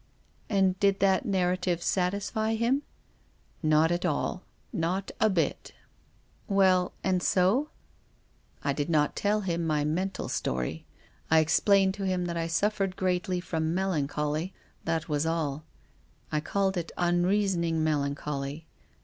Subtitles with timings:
[0.49, 2.81] "And did that narrative satisfy him?"
[3.61, 4.41] Not at all.
[4.73, 6.05] Not a bit." 68 TONGUES OF
[6.47, 7.69] CONSCIENCE.'• Well— and so?"
[8.29, 10.87] *' I did not tell him my mental story.
[11.29, 14.53] I ex plained to him that I suffered greatly from melan choly.
[14.85, 15.65] That was all,
[16.31, 18.63] I called it unreasoning mel ancholy.